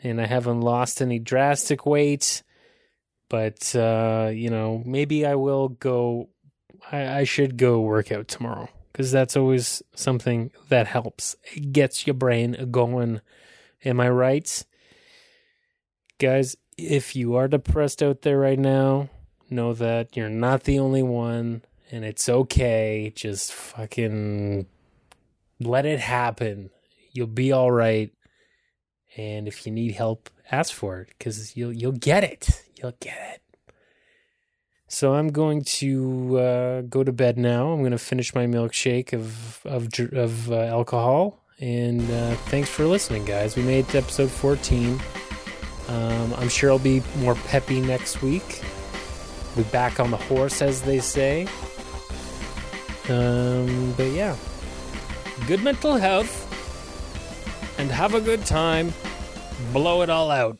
and 0.00 0.18
I 0.18 0.26
haven't 0.26 0.62
lost 0.62 1.02
any 1.02 1.18
drastic 1.18 1.84
weight. 1.84 2.42
But 3.28 3.76
uh, 3.76 4.30
you 4.32 4.48
know, 4.48 4.82
maybe 4.86 5.26
I 5.26 5.34
will 5.34 5.68
go. 5.68 6.30
I, 6.90 7.20
I 7.20 7.24
should 7.24 7.58
go 7.58 7.82
work 7.82 8.10
out 8.10 8.28
tomorrow 8.28 8.70
because 8.92 9.10
that's 9.10 9.36
always 9.36 9.82
something 9.94 10.50
that 10.68 10.86
helps. 10.86 11.36
It 11.54 11.72
gets 11.72 12.06
your 12.06 12.14
brain 12.14 12.68
going. 12.70 13.20
Am 13.84 14.00
I 14.00 14.10
right? 14.10 14.64
Guys, 16.18 16.56
if 16.76 17.16
you 17.16 17.34
are 17.34 17.48
depressed 17.48 18.02
out 18.02 18.22
there 18.22 18.38
right 18.38 18.58
now, 18.58 19.08
know 19.50 19.72
that 19.74 20.16
you're 20.16 20.28
not 20.28 20.64
the 20.64 20.78
only 20.78 21.02
one 21.02 21.62
and 21.90 22.04
it's 22.04 22.28
okay. 22.28 23.12
Just 23.14 23.52
fucking 23.52 24.66
let 25.60 25.86
it 25.86 26.00
happen. 26.00 26.70
You'll 27.12 27.26
be 27.26 27.52
all 27.52 27.70
right. 27.70 28.10
And 29.16 29.46
if 29.46 29.66
you 29.66 29.72
need 29.72 29.92
help, 29.92 30.30
ask 30.50 30.72
for 30.72 31.00
it 31.00 31.18
cuz 31.18 31.56
you'll 31.56 31.72
you'll 31.72 31.92
get 31.92 32.24
it. 32.24 32.62
You'll 32.76 32.96
get 32.98 33.18
it. 33.34 33.41
So 34.92 35.14
I'm 35.14 35.30
going 35.30 35.64
to 35.80 36.38
uh, 36.38 36.80
go 36.82 37.02
to 37.02 37.12
bed 37.12 37.38
now. 37.38 37.72
I'm 37.72 37.78
going 37.78 37.92
to 37.92 37.98
finish 37.98 38.34
my 38.34 38.44
milkshake 38.44 39.14
of 39.14 39.64
of 39.64 39.88
of 40.12 40.52
uh, 40.52 40.56
alcohol 40.64 41.40
and 41.58 42.02
uh, 42.10 42.34
thanks 42.52 42.68
for 42.68 42.84
listening 42.84 43.24
guys. 43.24 43.56
We 43.56 43.62
made 43.62 43.86
it 43.86 43.88
to 43.92 43.98
episode 43.98 44.30
14. 44.30 45.00
Um, 45.88 46.34
I'm 46.34 46.50
sure 46.50 46.70
I'll 46.70 46.78
be 46.78 47.02
more 47.16 47.34
peppy 47.34 47.80
next 47.80 48.20
week. 48.20 48.62
Be 49.56 49.62
back 49.62 49.98
on 49.98 50.10
the 50.10 50.18
horse, 50.18 50.60
as 50.60 50.82
they 50.82 51.00
say. 51.00 51.46
Um, 53.08 53.94
but 53.96 54.10
yeah, 54.10 54.36
good 55.46 55.62
mental 55.62 55.96
health 55.96 56.34
and 57.78 57.90
have 57.90 58.12
a 58.12 58.20
good 58.20 58.44
time. 58.44 58.92
Blow 59.72 60.02
it 60.02 60.10
all 60.10 60.30
out. 60.30 60.58